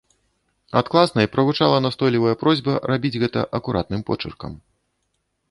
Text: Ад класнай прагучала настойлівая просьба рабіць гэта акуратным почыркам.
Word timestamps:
Ад 0.79 0.85
класнай 0.93 1.27
прагучала 1.35 1.77
настойлівая 1.87 2.33
просьба 2.45 2.73
рабіць 2.93 3.13
гэта 3.25 3.45
акуратным 3.61 4.01
почыркам. 4.11 4.51